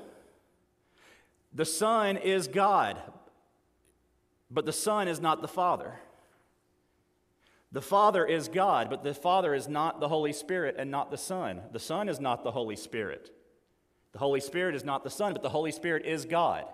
[1.54, 3.02] The Son is God,
[4.52, 5.94] but the Son is not the Father.
[7.72, 11.18] The Father is God, but the Father is not the Holy Spirit and not the
[11.18, 11.62] Son.
[11.72, 13.32] The Son is not the Holy Spirit.
[14.14, 16.66] The Holy Spirit is not the Son, but the Holy Spirit is God.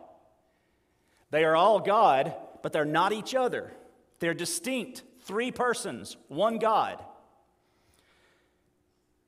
[1.31, 3.73] They are all God, but they're not each other.
[4.19, 7.03] They're distinct, three persons, one God.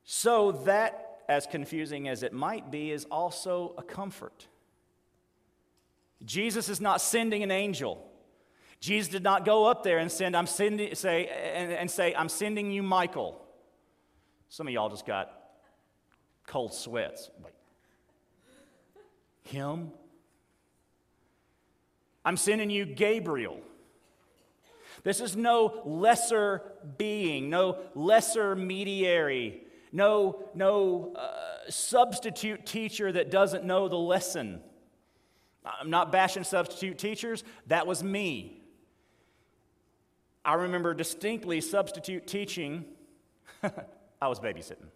[0.04, 4.46] So that, as confusing as it might be, is also a comfort.
[6.24, 8.06] Jesus is not sending an angel.
[8.80, 12.28] Jesus did not go up there and send, I'm sending, say, and, and say, I'm
[12.28, 13.40] sending you Michael.
[14.48, 15.32] Some of y'all just got
[16.46, 17.30] cold sweats.
[17.42, 17.52] Wait.
[19.44, 19.90] Him?
[22.24, 23.60] I'm sending you Gabriel.
[25.04, 26.62] This is no lesser
[26.98, 29.62] being, no lesser mediary,
[29.96, 34.60] no, no uh, substitute teacher that doesn't know the lesson.
[35.64, 37.42] I'm not bashing substitute teachers.
[37.68, 38.60] That was me.
[40.44, 42.84] I remember distinctly substitute teaching,
[44.20, 44.90] I was babysitting,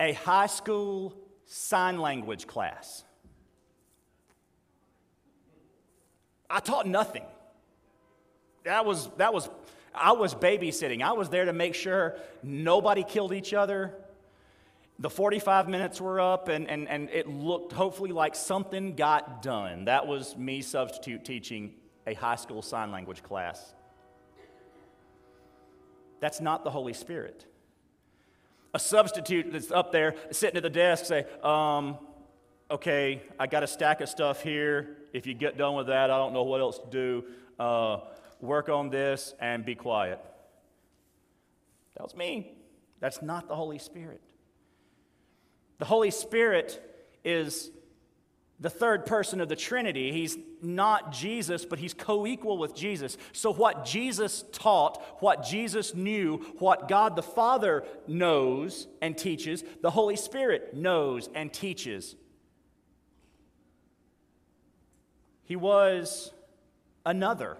[0.00, 1.14] a high school
[1.46, 3.04] sign language class.
[6.50, 7.24] I taught nothing.
[8.64, 9.48] That was, that was,
[9.94, 11.02] I was babysitting.
[11.02, 13.94] I was there to make sure nobody killed each other.
[14.98, 19.86] The 45 minutes were up, and, and, and it looked hopefully like something got done.
[19.86, 21.72] That was me substitute teaching
[22.06, 23.74] a high school sign language class.
[26.20, 27.46] That's not the Holy Spirit.
[28.74, 31.98] A substitute that's up there sitting at the desk say, um,
[32.70, 34.98] okay, I got a stack of stuff here.
[35.12, 37.24] If you get done with that, I don't know what else to do.
[37.58, 38.00] Uh,
[38.40, 40.20] work on this and be quiet.
[41.96, 42.54] That was me.
[43.00, 44.20] That's not the Holy Spirit.
[45.78, 46.82] The Holy Spirit
[47.24, 47.70] is
[48.60, 50.12] the third person of the Trinity.
[50.12, 53.16] He's not Jesus, but he's co equal with Jesus.
[53.32, 59.90] So, what Jesus taught, what Jesus knew, what God the Father knows and teaches, the
[59.90, 62.16] Holy Spirit knows and teaches.
[65.44, 66.32] He was
[67.04, 67.56] another.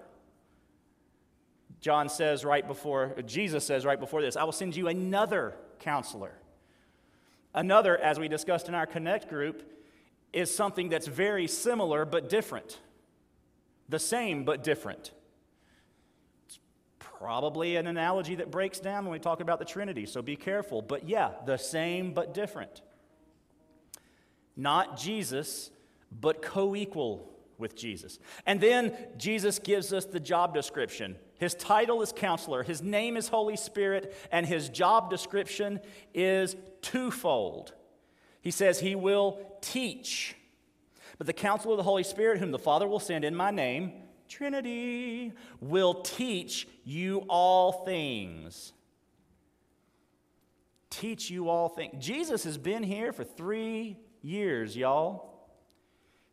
[1.80, 6.32] John says right before, Jesus says right before this, I will send you another counselor.
[7.54, 9.62] Another, as we discussed in our Connect group,
[10.32, 12.78] is something that's very similar but different.
[13.88, 15.10] The same but different.
[16.46, 16.60] It's
[16.98, 20.82] probably an analogy that breaks down when we talk about the Trinity, so be careful.
[20.82, 22.82] But yeah, the same but different.
[24.56, 25.70] Not Jesus,
[26.12, 28.18] but co equal with Jesus.
[28.46, 31.16] And then Jesus gives us the job description.
[31.40, 35.81] His title is counselor, his name is Holy Spirit, and his job description
[36.12, 37.72] is twofold.
[38.42, 40.37] He says he will teach.
[41.16, 43.92] But the counsel of the Holy Spirit, whom the Father will send in my name,
[44.29, 48.74] Trinity, will teach you all things.
[50.90, 52.05] Teach you all things.
[52.05, 55.48] Jesus has been here for three years, y'all.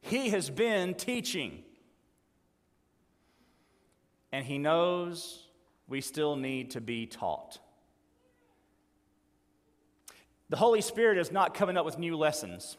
[0.01, 1.63] He has been teaching.
[4.31, 5.47] And he knows
[5.87, 7.59] we still need to be taught.
[10.49, 12.77] The Holy Spirit is not coming up with new lessons.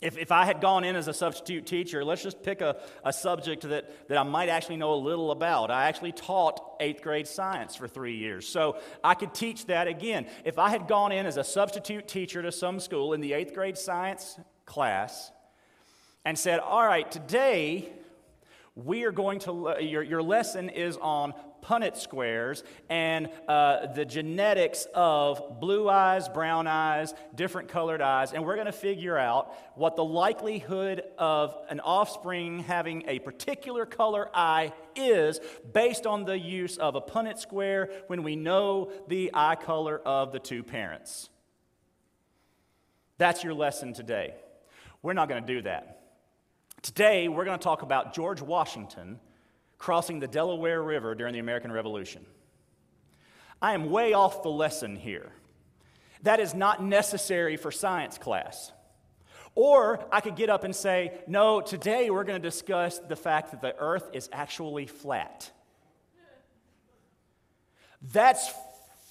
[0.00, 3.12] If, if I had gone in as a substitute teacher, let's just pick a, a
[3.12, 5.70] subject that, that I might actually know a little about.
[5.70, 10.26] I actually taught eighth grade science for three years, so I could teach that again.
[10.44, 13.54] If I had gone in as a substitute teacher to some school in the eighth
[13.54, 15.30] grade science class
[16.24, 17.92] and said, All right, today
[18.74, 24.86] we are going to, your, your lesson is on Punnett squares and uh, the genetics
[24.94, 29.94] of blue eyes, brown eyes, different colored eyes, and we're going to figure out what
[29.94, 35.38] the likelihood of an offspring having a particular color eye is
[35.72, 40.32] based on the use of a Punnett square when we know the eye color of
[40.32, 41.28] the two parents.
[43.18, 44.34] That's your lesson today.
[45.02, 46.01] We're not going to do that.
[46.82, 49.20] Today, we're going to talk about George Washington
[49.78, 52.26] crossing the Delaware River during the American Revolution.
[53.60, 55.30] I am way off the lesson here.
[56.24, 58.72] That is not necessary for science class.
[59.54, 63.52] Or I could get up and say, no, today we're going to discuss the fact
[63.52, 65.52] that the earth is actually flat.
[68.12, 68.52] That's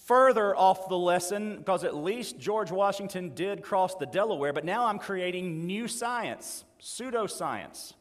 [0.07, 4.87] further off the lesson because at least George Washington did cross the Delaware, but now
[4.87, 7.93] I'm creating new science, pseudoscience,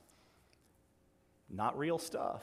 [1.49, 2.43] not real stuff.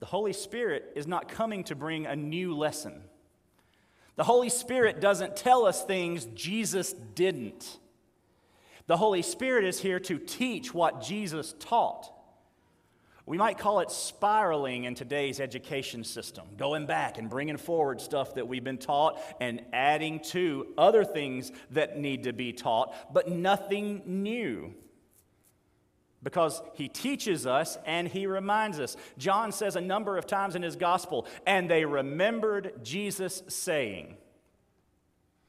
[0.00, 3.02] The Holy Spirit is not coming to bring a new lesson.
[4.14, 7.78] The Holy Spirit doesn't tell us things Jesus didn't.
[8.86, 12.12] The Holy Spirit is here to teach what Jesus taught.
[13.28, 18.36] We might call it spiraling in today's education system, going back and bringing forward stuff
[18.36, 23.28] that we've been taught and adding to other things that need to be taught, but
[23.28, 24.72] nothing new.
[26.22, 28.96] Because he teaches us and he reminds us.
[29.18, 34.16] John says a number of times in his gospel, and they remembered Jesus saying.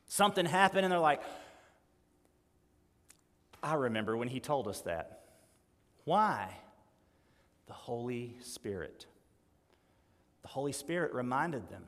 [0.09, 1.21] Something happened, and they're like,
[3.63, 5.21] I remember when he told us that.
[6.03, 6.57] Why?
[7.69, 9.05] The Holy Spirit.
[10.41, 11.83] The Holy Spirit reminded them.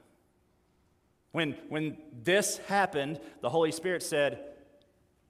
[1.31, 4.39] When, when this happened, the Holy Spirit said,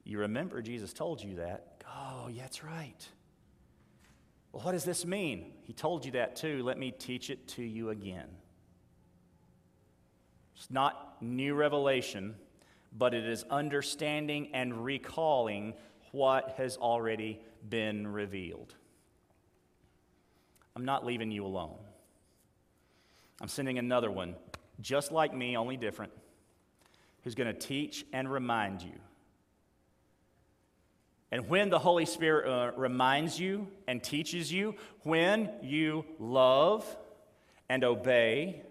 [0.04, 1.84] You remember Jesus told you that?
[1.88, 3.08] Oh, yeah, that's right.
[4.52, 5.54] Well, what does this mean?
[5.64, 6.64] He told you that too.
[6.64, 8.28] Let me teach it to you again.
[10.58, 12.36] It's not new revelation,
[12.92, 15.76] but it is understanding and recalling
[16.12, 17.40] what has already
[17.70, 18.76] been revealed.
[20.76, 21.78] I'm not leaving you alone.
[23.42, 24.36] I'm sending another one,
[24.82, 26.12] just like me, only different,
[27.24, 29.00] who's going to teach and remind you.
[31.32, 36.86] And when the Holy Spirit uh, reminds you and teaches you, when you love
[37.70, 38.62] and obey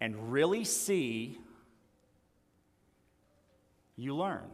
[0.00, 1.38] and really see,
[3.96, 4.44] you learn.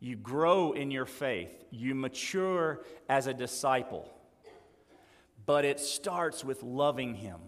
[0.00, 1.64] You grow in your faith.
[1.70, 4.10] You mature as a disciple.
[5.46, 7.40] But it starts with loving Him.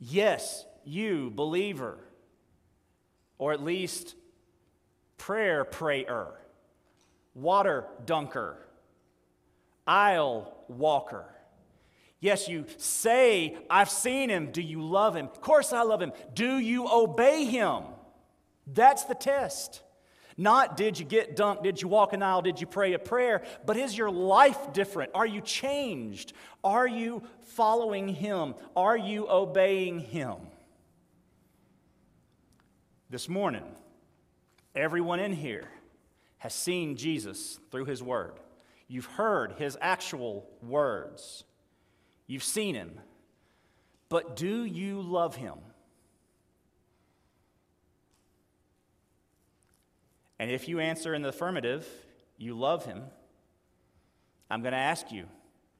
[0.00, 1.98] Yes, you, believer,
[3.38, 4.16] or at least
[5.16, 6.26] prayer prayer,
[7.34, 8.56] water dunker,
[9.86, 11.26] aisle walker.
[12.18, 14.50] Yes, you say, I've seen him.
[14.52, 15.26] Do you love him?
[15.26, 16.12] Of course, I love him.
[16.34, 17.82] Do you obey him?
[18.66, 19.82] That's the test.
[20.36, 23.42] Not did you get dunked, did you walk an aisle, did you pray a prayer,
[23.66, 25.12] but is your life different?
[25.14, 26.32] Are you changed?
[26.64, 28.54] Are you following Him?
[28.76, 30.36] Are you obeying Him?
[33.10, 33.64] This morning,
[34.74, 35.68] everyone in here
[36.38, 38.32] has seen Jesus through His Word.
[38.88, 41.44] You've heard His actual words,
[42.26, 43.00] you've seen Him.
[44.08, 45.54] But do you love Him?
[50.42, 51.86] And if you answer in the affirmative,
[52.36, 53.04] you love him,
[54.50, 55.26] I'm going to ask you,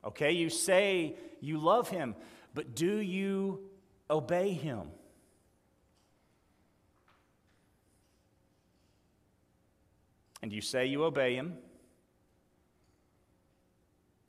[0.05, 2.15] okay, you say you love him,
[2.55, 3.59] but do you
[4.09, 4.83] obey him?
[10.43, 11.55] And you say you obey him,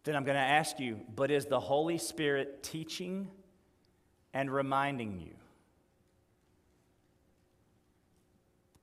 [0.03, 3.29] then I'm going to ask you, but is the Holy Spirit teaching
[4.33, 5.35] and reminding you?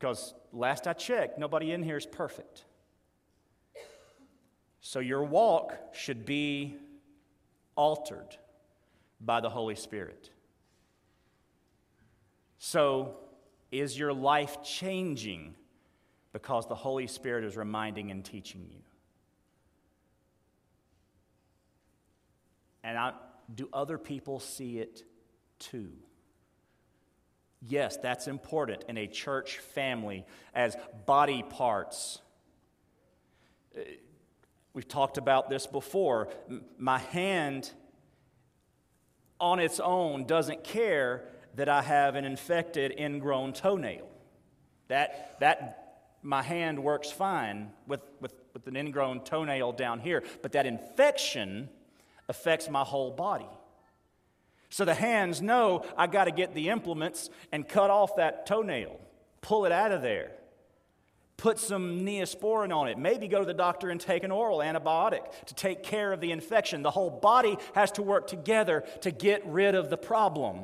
[0.00, 2.64] Because last I checked, nobody in here is perfect.
[4.80, 6.76] So your walk should be
[7.76, 8.36] altered
[9.20, 10.30] by the Holy Spirit.
[12.58, 13.16] So,
[13.70, 15.54] is your life changing
[16.32, 18.80] because the Holy Spirit is reminding and teaching you?
[22.82, 23.12] And I,
[23.54, 25.04] do other people see it
[25.58, 25.92] too?
[27.66, 32.20] Yes, that's important in a church family as body parts.
[33.76, 33.82] Uh,
[34.72, 36.28] we've talked about this before.
[36.78, 37.70] My hand
[39.38, 44.08] on its own doesn't care that I have an infected ingrown toenail.
[44.88, 50.52] That, that my hand works fine with, with, with an ingrown toenail down here, but
[50.52, 51.68] that infection
[52.28, 53.48] affects my whole body.
[54.70, 59.00] So the hands know I got to get the implements and cut off that toenail,
[59.42, 60.30] pull it out of there,
[61.36, 65.22] put some neosporin on it, maybe go to the doctor and take an oral antibiotic
[65.46, 66.82] to take care of the infection.
[66.82, 70.60] The whole body has to work together to get rid of the problem.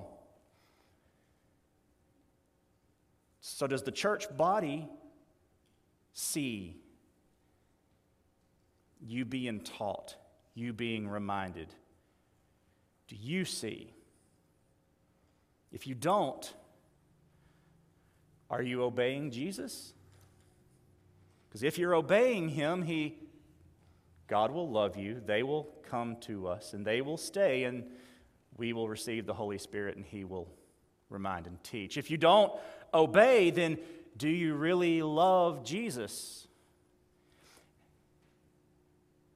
[3.41, 4.89] So, does the church body
[6.13, 6.77] see
[9.01, 10.15] you being taught,
[10.55, 11.69] you being reminded?
[13.09, 13.96] Do you see?
[15.77, 16.55] If you don't,
[18.49, 19.93] are you obeying Jesus?
[21.47, 23.19] Because if you're obeying him, he
[24.27, 27.85] God will love you, they will come to us, and they will stay, and
[28.57, 30.49] we will receive the Holy Spirit, and he will
[31.11, 31.99] remind and teach.
[31.99, 32.51] If you don't
[32.95, 33.77] obey, then
[34.17, 36.49] do you really love Jesus?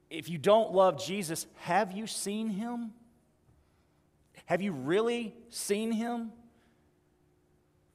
[0.09, 2.93] If you don't love Jesus, have you seen him?
[4.51, 6.33] Have you really seen him?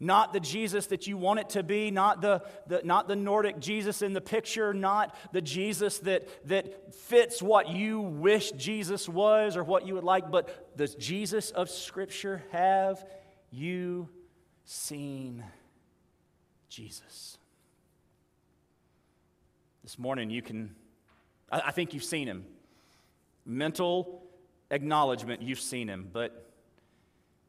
[0.00, 3.60] Not the Jesus that you want it to be, not the, the, not the Nordic
[3.60, 9.54] Jesus in the picture, not the Jesus that, that fits what you wish Jesus was
[9.54, 12.42] or what you would like, but the Jesus of Scripture.
[12.52, 13.04] Have
[13.50, 14.08] you
[14.64, 15.44] seen
[16.70, 17.36] Jesus?
[19.82, 20.74] This morning, you can,
[21.52, 22.46] I, I think you've seen him.
[23.44, 24.22] Mental
[24.70, 26.44] acknowledgement, you've seen him, but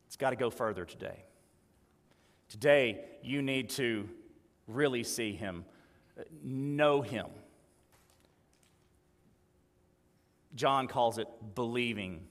[0.08, 1.26] it's got to go further today.
[2.50, 4.10] Today, you need to
[4.66, 5.66] really see Him,
[6.42, 7.28] know Him.
[10.56, 12.22] John calls it believing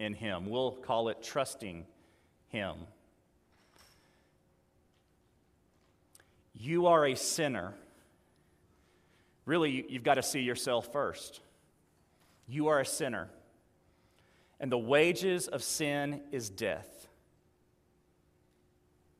[0.00, 0.50] in Him.
[0.50, 1.86] We'll call it trusting
[2.48, 2.74] Him.
[6.52, 7.74] You are a sinner.
[9.46, 11.40] Really, you've got to see yourself first.
[12.48, 13.28] You are a sinner.
[14.58, 16.93] And the wages of sin is death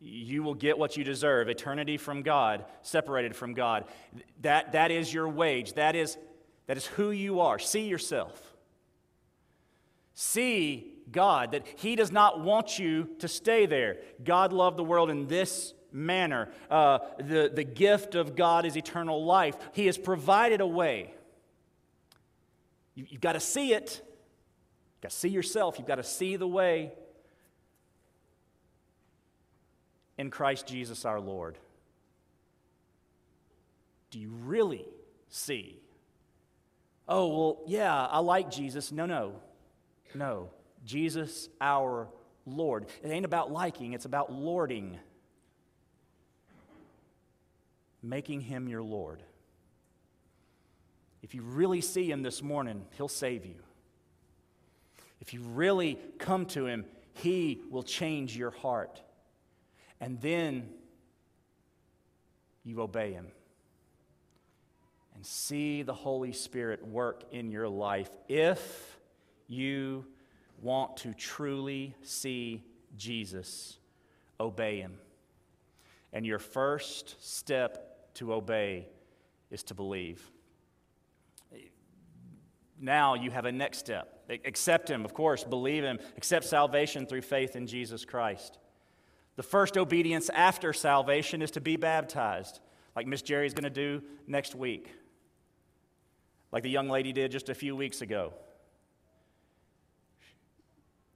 [0.04, 3.84] you will get what you deserve eternity from God, separated from God.
[4.42, 5.74] That, that is your wage.
[5.74, 6.18] That is,
[6.66, 7.58] that is who you are.
[7.58, 8.54] See yourself.
[10.14, 13.96] See God, that He does not want you to stay there.
[14.22, 16.50] God loved the world in this manner.
[16.70, 19.56] Uh, the, the gift of God is eternal life.
[19.72, 21.14] He has provided a way.
[22.94, 24.02] You, you've got to see it.
[24.04, 25.78] You've got to see yourself.
[25.78, 26.92] You've got to see the way
[30.18, 31.58] in Christ Jesus our Lord?
[34.10, 34.84] Do you really
[35.28, 35.80] see?
[37.08, 38.92] Oh, well, yeah, I like Jesus.
[38.92, 39.34] No, no,
[40.14, 40.50] no.
[40.84, 42.08] Jesus our
[42.46, 42.86] Lord.
[43.02, 44.98] It ain't about liking, it's about lording.
[48.02, 49.22] Making him your Lord.
[51.22, 53.56] If you really see him this morning, he'll save you.
[55.20, 56.84] If you really come to him,
[57.14, 59.00] he will change your heart
[60.04, 60.68] and then
[62.62, 63.28] you obey Him
[65.14, 68.98] and see the Holy Spirit work in your life if
[69.48, 70.04] you
[70.60, 72.62] want to truly see
[72.98, 73.78] Jesus,
[74.38, 74.98] obey Him.
[76.12, 78.88] And your first step to obey
[79.50, 80.30] is to believe.
[82.78, 84.22] Now you have a next step.
[84.28, 88.58] Accept Him, of course, believe Him, accept salvation through faith in Jesus Christ.
[89.36, 92.60] The first obedience after salvation is to be baptized,
[92.94, 94.90] like Miss Jerry's going to do next week,
[96.52, 98.32] like the young lady did just a few weeks ago.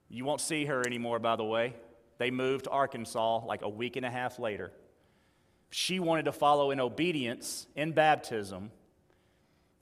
[0.08, 1.74] You won't see her anymore, by the way.
[2.18, 4.72] They moved to Arkansas like a week and a half later.
[5.70, 8.70] She wanted to follow in obedience in baptism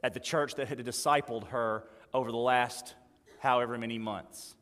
[0.02, 2.94] at the church that had discipled her over the last
[3.40, 4.56] however many months.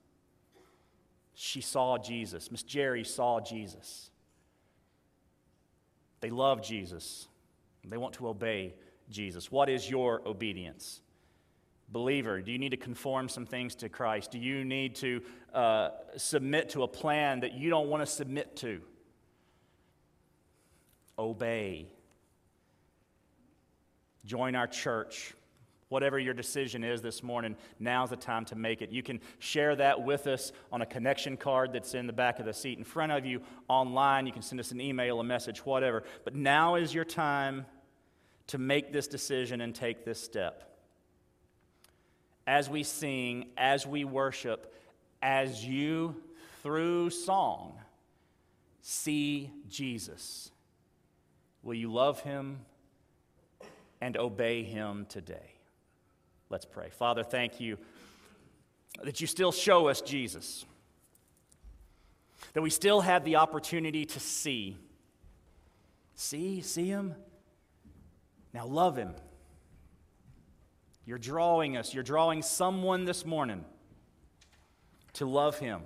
[1.34, 2.50] She saw Jesus.
[2.50, 4.10] Miss Jerry saw Jesus.
[6.20, 7.26] They love Jesus.
[7.84, 8.74] They want to obey
[9.10, 9.52] Jesus.
[9.52, 11.00] What is your obedience?
[11.90, 14.30] Believer, do you need to conform some things to Christ?
[14.30, 15.20] Do you need to
[15.52, 18.80] uh, submit to a plan that you don't want to submit to?
[21.18, 21.86] Obey.
[24.24, 25.34] Join our church.
[25.94, 28.90] Whatever your decision is this morning, now's the time to make it.
[28.90, 32.46] You can share that with us on a connection card that's in the back of
[32.46, 34.26] the seat in front of you, online.
[34.26, 36.02] You can send us an email, a message, whatever.
[36.24, 37.64] But now is your time
[38.48, 40.76] to make this decision and take this step.
[42.44, 44.74] As we sing, as we worship,
[45.22, 46.16] as you,
[46.64, 47.78] through song,
[48.82, 50.50] see Jesus,
[51.62, 52.62] will you love him
[54.00, 55.53] and obey him today?
[56.54, 56.88] Let's pray.
[56.88, 57.78] Father, thank you
[59.02, 60.64] that you still show us Jesus,
[62.52, 64.76] that we still have the opportunity to see.
[66.14, 67.16] See, see him.
[68.52, 69.14] Now love him.
[71.04, 73.64] You're drawing us, you're drawing someone this morning
[75.14, 75.80] to love him,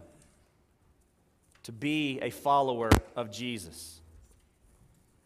[1.63, 4.03] to be a follower of Jesus.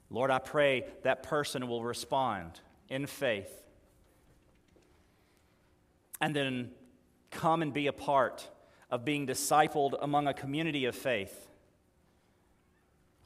[0.09, 3.62] Lord, I pray that person will respond in faith
[6.23, 6.71] and then
[7.33, 8.49] come and be a part
[8.91, 11.49] of being discipled among a community of faith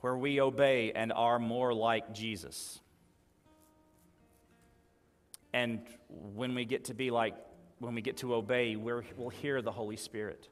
[0.01, 2.81] where we obey and are more like Jesus.
[5.53, 7.35] And when we get to be like,
[7.81, 10.49] when we get to obey, we will hear the Holy Spirit.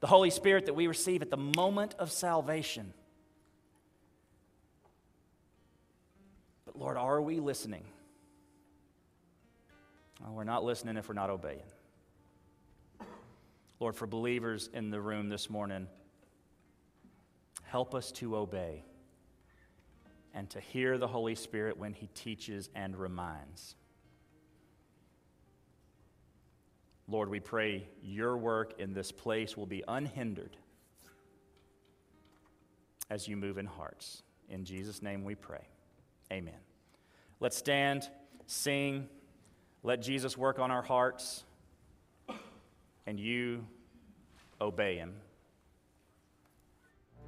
[0.00, 2.94] The Holy Spirit that we receive at the moment of salvation.
[6.64, 7.84] But Lord, are we listening?
[10.20, 11.60] Well, we're not listening if we're not obeying.
[13.78, 15.86] Lord, for believers in the room this morning,
[17.64, 18.84] help us to obey
[20.32, 23.74] and to hear the Holy Spirit when He teaches and reminds.
[27.08, 30.56] Lord, we pray your work in this place will be unhindered
[33.10, 34.22] as you move in hearts.
[34.48, 35.68] In Jesus' name we pray.
[36.32, 36.58] Amen.
[37.38, 38.08] Let's stand,
[38.46, 39.08] sing,
[39.86, 41.44] let Jesus work on our hearts,
[43.06, 43.64] and you
[44.60, 45.14] obey him.